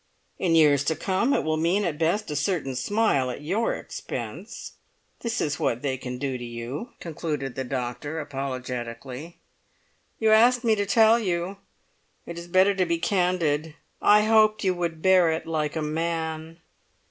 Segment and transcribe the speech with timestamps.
[0.39, 4.71] In years to come it will mean at best a certain smile at your expense!
[5.19, 9.37] That is what they can do to you," concluded the doctor, apologetically.
[10.17, 11.57] "You asked me to tell you.
[12.25, 13.75] It is better to be candid.
[14.01, 16.57] I hoped you would bear it like a man."